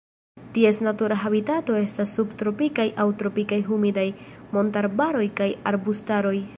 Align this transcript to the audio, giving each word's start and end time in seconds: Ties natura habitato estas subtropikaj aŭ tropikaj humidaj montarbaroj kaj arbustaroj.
Ties 0.53 0.79
natura 0.85 1.17
habitato 1.25 1.75
estas 1.81 2.15
subtropikaj 2.19 2.87
aŭ 3.05 3.07
tropikaj 3.23 3.61
humidaj 3.71 4.09
montarbaroj 4.57 5.27
kaj 5.43 5.51
arbustaroj. 5.75 6.39